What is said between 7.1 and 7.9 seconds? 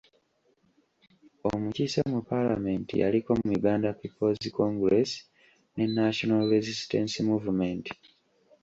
movement.